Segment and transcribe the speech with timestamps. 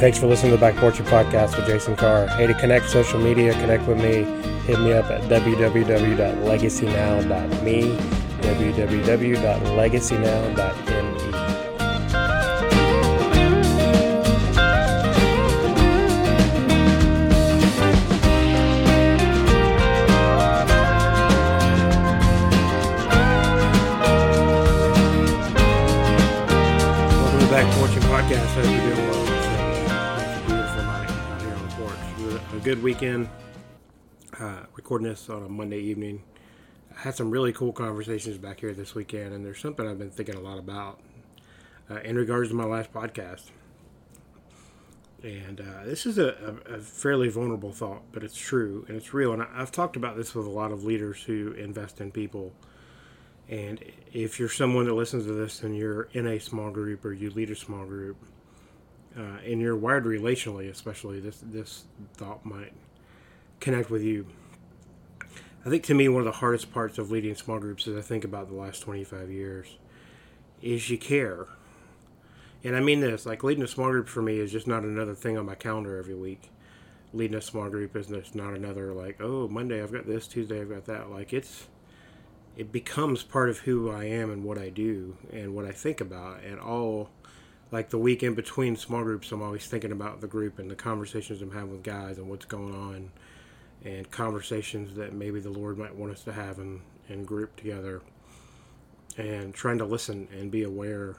[0.00, 2.28] Thanks for listening to the Back Porch Podcast with Jason Carr.
[2.28, 4.22] Hey, to connect social media, connect with me,
[4.64, 7.82] hit me up at www.legacynow.me,
[8.40, 11.32] www.legacynow.me.
[27.50, 28.54] Back Porch Podcast.
[28.54, 29.27] Hope you're doing well.
[32.68, 33.26] Good weekend.
[34.38, 36.22] Uh, recording this on a Monday evening.
[36.94, 40.10] I had some really cool conversations back here this weekend, and there's something I've been
[40.10, 41.00] thinking a lot about
[41.90, 43.52] uh, in regards to my last podcast.
[45.22, 49.32] And uh, this is a, a, fairly vulnerable thought, but it's true and it's real.
[49.32, 52.52] And I, I've talked about this with a lot of leaders who invest in people.
[53.48, 57.14] And if you're someone that listens to this and you're in a small group or
[57.14, 58.18] you lead a small group,
[59.18, 62.72] uh, and you're wired relationally, especially, this this thought might
[63.60, 64.26] connect with you.
[65.66, 68.00] I think to me, one of the hardest parts of leading small groups, as I
[68.00, 69.76] think about the last 25 years,
[70.62, 71.46] is you care.
[72.62, 75.14] And I mean this, like leading a small group for me is just not another
[75.14, 76.50] thing on my calendar every week.
[77.12, 80.60] Leading a small group is just not another like, oh, Monday I've got this, Tuesday
[80.60, 81.10] I've got that.
[81.10, 81.66] Like it's
[82.56, 86.00] it becomes part of who I am and what I do and what I think
[86.00, 86.42] about.
[86.42, 87.08] And all,
[87.70, 90.76] like the week in between small groups, I'm always thinking about the group and the
[90.76, 93.10] conversations I'm having with guys and what's going on,
[93.84, 98.02] and conversations that maybe the Lord might want us to have in, in group together,
[99.16, 101.16] and trying to listen and be aware.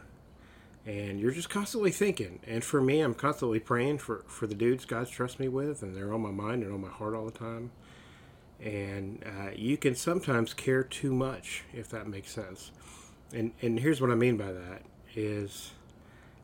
[0.86, 2.40] And you're just constantly thinking.
[2.48, 5.96] And for me, I'm constantly praying for, for the dudes God's trust me with, and
[5.96, 7.72] they're on my mind and on my heart all the time
[8.62, 12.72] and uh, you can sometimes care too much if that makes sense
[13.34, 14.82] and and here's what i mean by that
[15.16, 15.72] is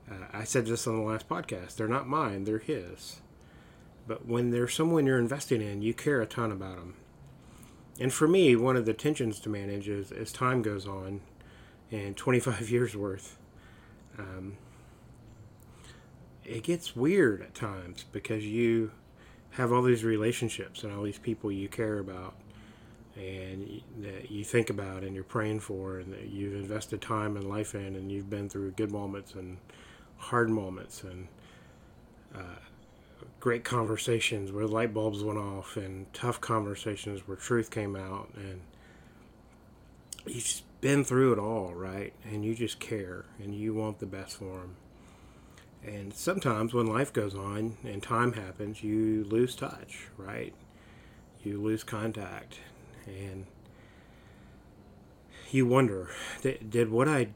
[0.10, 1.76] uh, i said this on the last podcast.
[1.76, 3.22] They're not mine they're his.
[4.08, 6.96] But when there's someone you're investing in you care a ton about them
[8.00, 11.22] and for me one of the tensions to manage is as time goes on
[11.92, 13.38] and 25 years worth
[14.18, 14.58] um,
[16.44, 18.92] it gets weird at times because you
[19.52, 22.36] have all these relationships and all these people you care about
[23.16, 27.48] and that you think about and you're praying for and that you've invested time and
[27.50, 29.58] life in and you've been through good moments and
[30.18, 31.28] hard moments and
[32.36, 32.59] uh,
[33.40, 38.62] great conversations where light bulbs went off and tough conversations where truth came out and
[40.26, 44.38] you've been through it all right and you just care and you want the best
[44.38, 44.76] for them
[45.86, 50.53] and sometimes when life goes on and time happens, you lose touch, right?
[51.44, 52.59] You lose contact.
[53.06, 53.46] And
[55.52, 56.09] you wonder
[56.42, 57.28] did, did what I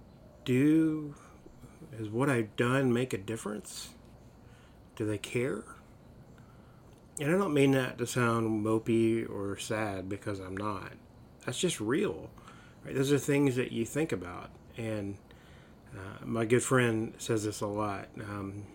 [0.46, 1.14] do,
[1.98, 3.90] has what I've done make a difference?
[4.96, 5.64] Do they care?
[7.20, 10.94] And I don't mean that to sound mopey or sad because I'm not.
[11.46, 12.30] That's just real.
[12.86, 12.96] Right?
[12.96, 14.50] Those are things that you think about.
[14.78, 15.18] And
[15.96, 18.08] uh, my good friend says this a lot.
[18.22, 18.66] Um,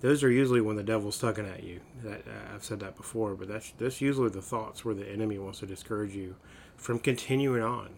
[0.00, 1.80] those are usually when the devil's tugging at you.
[2.02, 5.38] That, uh, I've said that before, but that's that's usually the thoughts where the enemy
[5.38, 6.36] wants to discourage you
[6.76, 7.90] from continuing on.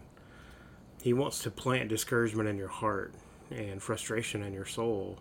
[1.01, 3.13] He wants to plant discouragement in your heart
[3.51, 5.19] and frustration in your soul,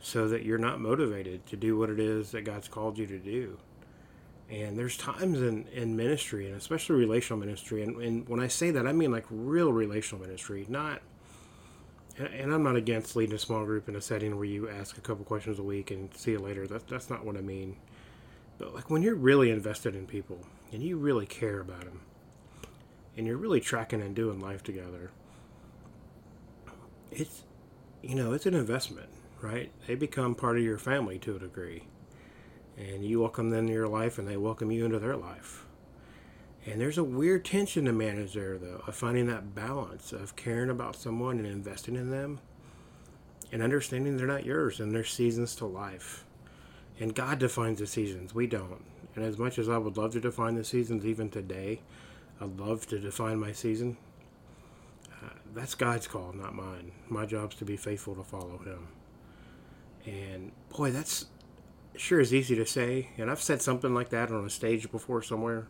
[0.00, 3.18] so that you're not motivated to do what it is that God's called you to
[3.18, 3.58] do.
[4.48, 8.70] And there's times in, in ministry, and especially relational ministry, and, and when I say
[8.70, 11.02] that, I mean like real relational ministry, not
[12.18, 15.00] and I'm not against leading a small group in a setting where you ask a
[15.00, 16.66] couple questions a week and see you later.
[16.66, 17.76] That's that's not what I mean.
[18.58, 20.38] But like when you're really invested in people
[20.72, 22.00] and you really care about them,
[23.16, 25.10] and you're really tracking and doing life together,
[27.10, 27.42] it's
[28.02, 29.08] you know it's an investment,
[29.40, 29.70] right?
[29.86, 31.84] They become part of your family to a degree,
[32.76, 35.66] and you welcome them into your life, and they welcome you into their life.
[36.66, 40.68] And there's a weird tension to manage there, though, of finding that balance of caring
[40.68, 42.40] about someone and investing in them
[43.52, 46.24] and understanding they're not yours and there's seasons to life.
[46.98, 48.82] And God defines the seasons, we don't.
[49.14, 51.80] And as much as I would love to define the seasons even today,
[52.40, 53.96] I'd love to define my season.
[55.56, 56.92] That's God's call, not mine.
[57.08, 58.88] My job's to be faithful to follow Him.
[60.04, 61.26] And boy, that's
[61.96, 63.08] sure is easy to say.
[63.18, 65.66] And I've said something like that on a stage before somewhere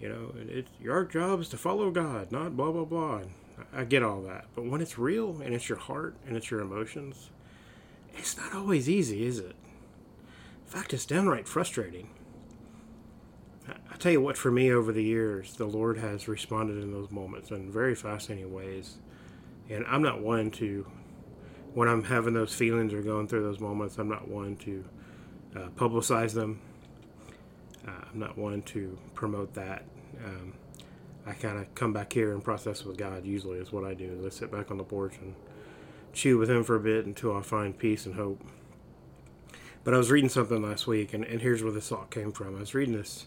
[0.00, 3.18] you know, it's your job is to follow God, not blah blah blah.
[3.18, 3.30] And
[3.72, 6.60] I get all that, but when it's real and it's your heart and it's your
[6.60, 7.30] emotions,
[8.16, 9.54] it's not always easy, is it?
[10.66, 12.10] In fact, it's downright frustrating.
[13.68, 17.10] I tell you what, for me over the years, the Lord has responded in those
[17.10, 18.98] moments in very fascinating ways,
[19.70, 20.86] and I'm not one to
[21.74, 24.84] when I'm having those feelings or going through those moments, I'm not one to
[25.56, 26.60] uh, publicize them.
[27.86, 29.84] Uh, I'm not one to promote that.
[30.24, 30.54] Um,
[31.26, 33.24] I kind of come back here and process with God.
[33.24, 34.18] Usually, is what I do.
[34.20, 35.34] Is I sit back on the porch and
[36.12, 38.42] chew with Him for a bit until I find peace and hope.
[39.82, 42.56] But I was reading something last week, and, and here's where this thought came from.
[42.56, 43.26] I was reading this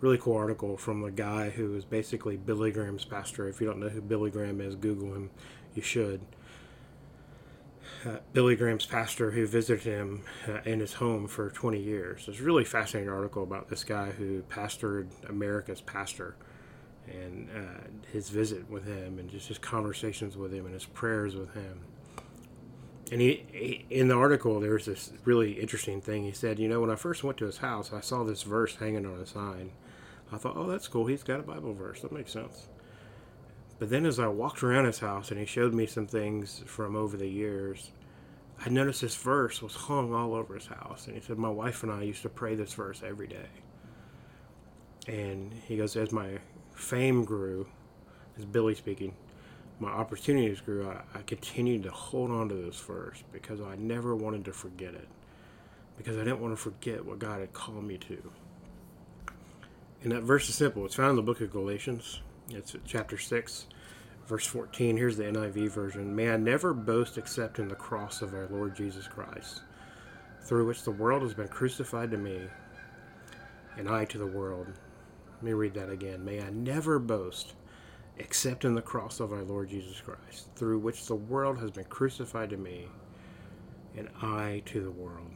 [0.00, 3.48] really cool article from the guy who is basically Billy Graham's pastor.
[3.48, 5.30] If you don't know who Billy Graham is, Google him.
[5.74, 6.20] You should.
[8.06, 12.26] Uh, Billy Graham's pastor who visited him uh, in his home for 20 years.
[12.28, 16.36] It's a really fascinating article about this guy who pastored America's pastor
[17.08, 21.34] and uh, his visit with him and just his conversations with him and his prayers
[21.34, 21.80] with him.
[23.10, 26.24] And he, he, in the article, there's this really interesting thing.
[26.24, 28.76] He said, You know, when I first went to his house, I saw this verse
[28.76, 29.72] hanging on a sign.
[30.32, 31.06] I thought, Oh, that's cool.
[31.06, 32.00] He's got a Bible verse.
[32.00, 32.68] That makes sense.
[33.78, 36.96] But then as I walked around his house and he showed me some things from
[36.96, 37.92] over the years,
[38.64, 41.06] I noticed this verse was hung all over his house.
[41.06, 43.46] And he said, My wife and I used to pray this verse every day.
[45.06, 46.38] And he goes, As my
[46.72, 47.68] fame grew,
[48.36, 49.14] as Billy speaking,
[49.78, 54.16] my opportunities grew, I, I continued to hold on to this verse because I never
[54.16, 55.08] wanted to forget it.
[55.96, 58.32] Because I didn't want to forget what God had called me to.
[60.02, 60.84] And that verse is simple.
[60.84, 62.20] It's found in the book of Galatians.
[62.50, 63.66] It's chapter 6,
[64.26, 64.96] verse 14.
[64.96, 66.14] Here's the NIV version.
[66.14, 69.62] May I never boast except in the cross of our Lord Jesus Christ,
[70.42, 72.42] through which the world has been crucified to me,
[73.76, 74.68] and I to the world.
[75.34, 76.24] Let me read that again.
[76.24, 77.54] May I never boast
[78.18, 81.84] except in the cross of our Lord Jesus Christ, through which the world has been
[81.84, 82.88] crucified to me,
[83.96, 85.30] and I to the world.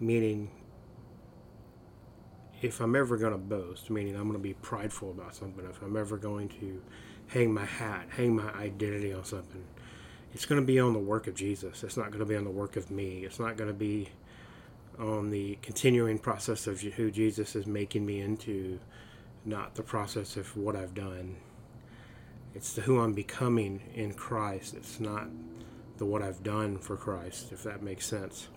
[0.00, 0.50] Meaning,
[2.62, 5.82] if I'm ever going to boast, meaning I'm going to be prideful about something, if
[5.82, 6.80] I'm ever going to
[7.26, 9.64] hang my hat, hang my identity on something,
[10.32, 11.82] it's going to be on the work of Jesus.
[11.82, 13.24] It's not going to be on the work of me.
[13.24, 14.08] It's not going to be
[14.98, 18.78] on the continuing process of who Jesus is making me into,
[19.44, 21.36] not the process of what I've done.
[22.54, 24.74] It's the who I'm becoming in Christ.
[24.74, 25.26] It's not
[25.96, 28.48] the what I've done for Christ, if that makes sense.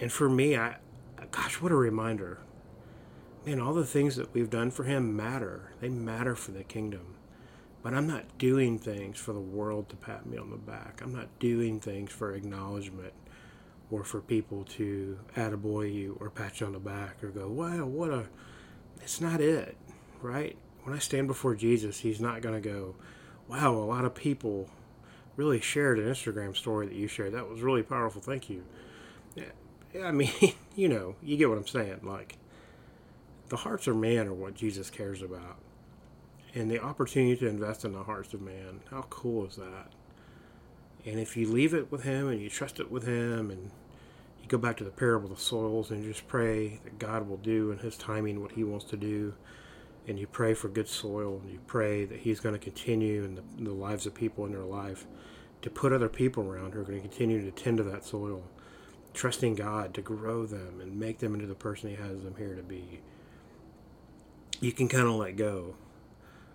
[0.00, 0.76] And for me, I,
[1.30, 2.38] gosh, what a reminder
[3.44, 5.72] man, all the things that we've done for him matter.
[5.80, 7.14] They matter for the kingdom.
[7.82, 11.00] But I'm not doing things for the world to pat me on the back.
[11.02, 13.12] I'm not doing things for acknowledgement
[13.90, 17.84] or for people to attaboy you or pat you on the back or go, wow,
[17.84, 18.26] what a.
[19.02, 19.76] It's not it,
[20.20, 20.56] right?
[20.84, 22.94] When I stand before Jesus, he's not going to go,
[23.48, 24.70] wow, a lot of people
[25.34, 27.32] really shared an Instagram story that you shared.
[27.32, 28.22] That was really powerful.
[28.22, 28.64] Thank you.
[29.34, 30.30] Yeah, I mean,
[30.76, 32.00] you know, you get what I'm saying.
[32.04, 32.38] Like,
[33.52, 35.58] the hearts of man are what Jesus cares about.
[36.54, 39.92] And the opportunity to invest in the hearts of man, how cool is that?
[41.04, 43.70] And if you leave it with Him and you trust it with Him and
[44.40, 47.36] you go back to the parable of the soils and just pray that God will
[47.36, 49.34] do in His timing what He wants to do,
[50.08, 53.34] and you pray for good soil and you pray that He's going to continue in
[53.34, 55.04] the, in the lives of people in their life
[55.60, 58.44] to put other people around who are going to continue to tend to that soil,
[59.12, 62.54] trusting God to grow them and make them into the person He has them here
[62.54, 63.02] to be
[64.62, 65.74] you can kind of let go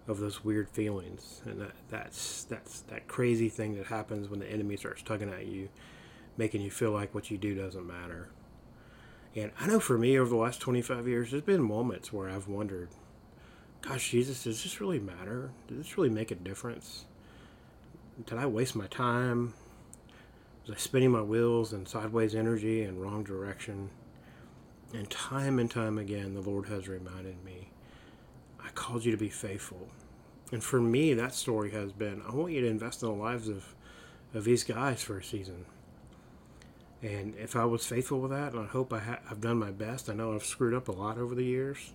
[0.08, 4.50] of those weird feelings and that that's that's that crazy thing that happens when the
[4.50, 5.68] enemy starts tugging at you
[6.38, 8.30] making you feel like what you do doesn't matter.
[9.36, 12.48] And i know for me over the last 25 years there's been moments where i've
[12.48, 12.90] wondered
[13.82, 15.52] gosh jesus does this really matter?
[15.68, 17.06] Does this really make a difference?
[18.26, 19.54] Did i waste my time?
[20.66, 23.90] Was i spinning my wheels in sideways energy and wrong direction?
[24.94, 27.72] And time and time again the lord has reminded me
[28.78, 29.90] called you to be faithful.
[30.52, 33.50] And for me, that story has been I want you to invest in the lives
[33.50, 33.76] of,
[34.34, 35.66] of these guys for a season.
[37.02, 39.72] And if I was faithful with that, and I hope I ha- I've done my
[39.72, 41.92] best, I know I've screwed up a lot over the years,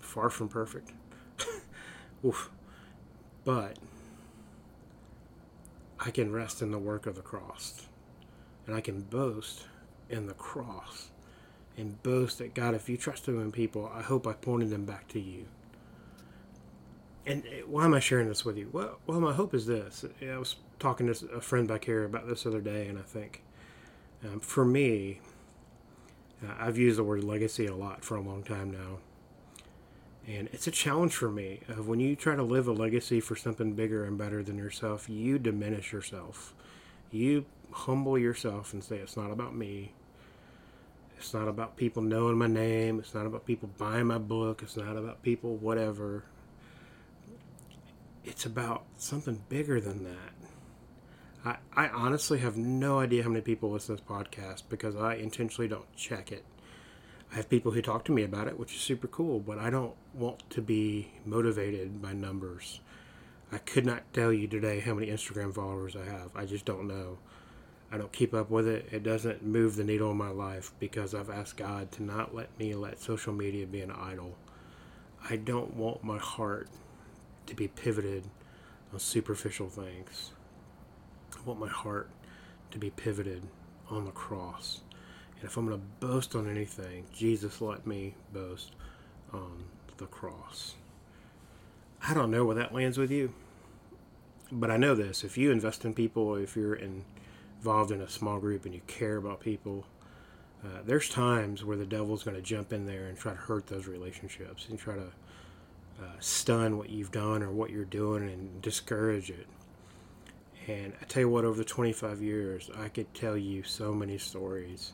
[0.00, 0.92] far from perfect.
[2.24, 2.50] Oof.
[3.44, 3.78] But
[6.00, 7.86] I can rest in the work of the cross.
[8.66, 9.66] And I can boast
[10.08, 11.10] in the cross
[11.76, 14.84] and boast that God, if you trust Him in people, I hope I pointed them
[14.84, 15.46] back to you
[17.26, 18.68] and uh, why am I sharing this with you?
[18.72, 20.04] Well, well, my hope is this.
[20.22, 23.42] I was talking to a friend back here about this other day, and I think
[24.24, 25.20] um, for me,
[26.42, 28.98] uh, I've used the word legacy a lot for a long time now.
[30.26, 33.36] And it's a challenge for me of when you try to live a legacy for
[33.36, 36.54] something bigger and better than yourself, you diminish yourself.
[37.10, 39.92] You humble yourself and say, It's not about me.
[41.18, 42.98] It's not about people knowing my name.
[42.98, 44.62] It's not about people buying my book.
[44.62, 46.24] It's not about people, whatever
[48.24, 50.34] it's about something bigger than that.
[51.44, 55.14] I, I honestly have no idea how many people listen to this podcast because I
[55.14, 56.44] intentionally don't check it.
[57.30, 59.68] I have people who talk to me about it, which is super cool, but I
[59.68, 62.80] don't want to be motivated by numbers.
[63.52, 66.30] I could not tell you today how many Instagram followers I have.
[66.34, 67.18] I just don't know.
[67.92, 68.88] I don't keep up with it.
[68.90, 72.56] It doesn't move the needle in my life because I've asked God to not let
[72.58, 74.36] me let social media be an idol.
[75.28, 76.68] I don't want my heart
[77.46, 78.24] to be pivoted
[78.92, 80.32] on superficial things.
[81.36, 82.10] I want my heart
[82.70, 83.42] to be pivoted
[83.90, 84.80] on the cross.
[85.36, 88.72] And if I'm going to boast on anything, Jesus let me boast
[89.32, 89.64] on
[89.96, 90.74] the cross.
[92.06, 93.32] I don't know where that lands with you,
[94.52, 95.24] but I know this.
[95.24, 96.78] If you invest in people, if you're
[97.60, 99.86] involved in a small group and you care about people,
[100.64, 103.66] uh, there's times where the devil's going to jump in there and try to hurt
[103.66, 105.12] those relationships and try to
[106.00, 109.46] uh, stun what you've done or what you're doing and discourage it.
[110.66, 114.18] And I tell you what, over the 25 years, I could tell you so many
[114.18, 114.92] stories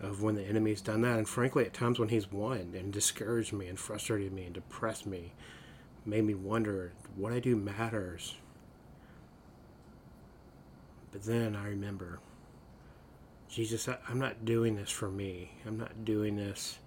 [0.00, 1.18] of when the enemy's done that.
[1.18, 5.06] And frankly, at times when he's won and discouraged me and frustrated me and depressed
[5.06, 5.32] me,
[6.04, 8.36] made me wonder what I do matters.
[11.12, 12.20] But then I remember,
[13.48, 15.52] Jesus, I, I'm not doing this for me.
[15.66, 16.78] I'm not doing this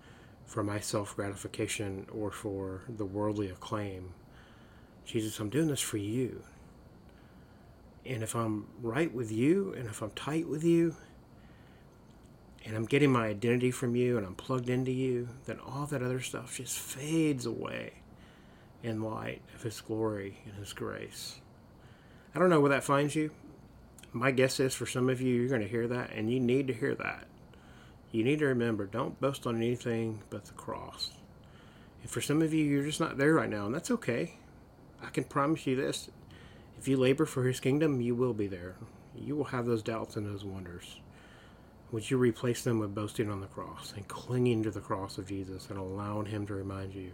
[0.46, 4.14] for my self gratification or for the worldly acclaim.
[5.06, 6.44] Jesus, I'm doing this for you.
[8.06, 10.96] And if I'm right with you, and if I'm tight with you,
[12.66, 16.02] and I'm getting my identity from you, and I'm plugged into you, then all that
[16.02, 17.94] other stuff just fades away
[18.82, 21.40] in light of His glory and His grace.
[22.36, 23.32] I don't know where that finds you.
[24.12, 26.68] My guess is for some of you, you're going to hear that, and you need
[26.68, 27.28] to hear that.
[28.13, 31.12] You need to remember don't boast on anything but the cross.
[32.03, 34.36] And for some of you, you're just not there right now, and that's okay.
[35.01, 36.10] I can promise you this
[36.77, 38.75] if you labor for his kingdom, you will be there.
[39.15, 41.00] You will have those doubts and those wonders.
[41.91, 45.27] Would you replace them with boasting on the cross and clinging to the cross of
[45.27, 47.12] Jesus and allowing him to remind you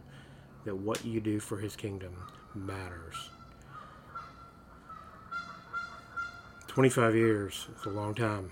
[0.65, 2.13] that what you do for his kingdom
[2.53, 3.29] matters?
[6.67, 8.51] 25 years is a long time.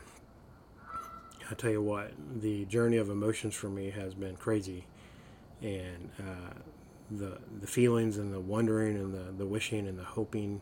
[1.50, 2.12] I tell you what,
[2.42, 4.86] the journey of emotions for me has been crazy.
[5.62, 6.54] And uh,
[7.10, 10.62] the, the feelings and the wondering and the, the wishing and the hoping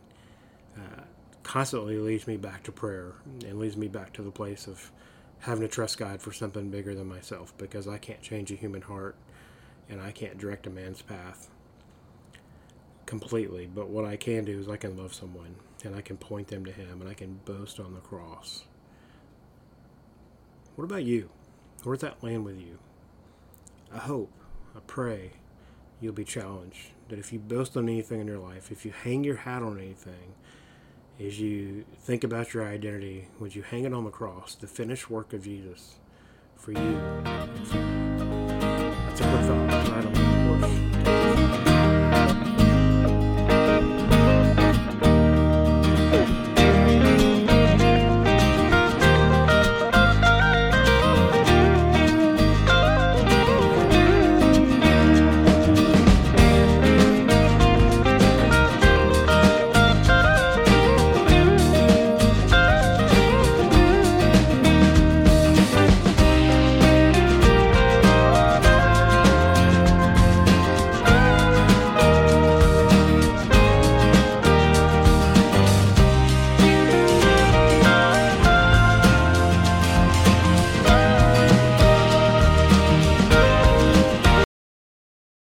[0.78, 1.02] uh,
[1.44, 3.14] constantly leads me back to prayer
[3.46, 4.92] and leads me back to the place of
[5.40, 8.82] having to trust God for something bigger than myself because I can't change a human
[8.82, 9.16] heart
[9.90, 11.50] and I can't direct a man's path
[13.06, 13.68] completely.
[13.68, 16.66] But what I can do is I can love someone and I can point them
[16.66, 18.64] to Him and I can boast on the cross.
[20.76, 21.30] What about you?
[21.84, 22.80] Where's that land with you?
[23.94, 24.32] I hope,
[24.76, 25.32] I pray,
[26.02, 26.92] you'll be challenged.
[27.08, 29.80] That if you boast on anything in your life, if you hang your hat on
[29.80, 30.34] anything,
[31.18, 35.10] as you think about your identity, would you hang it on the cross, the finished
[35.10, 35.96] work of Jesus
[36.58, 37.00] for you?
[37.24, 39.90] That's a good thought.
[39.92, 40.85] Right on the course.